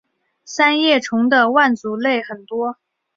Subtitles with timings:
[0.43, 2.79] 三叶虫和腕足类很多。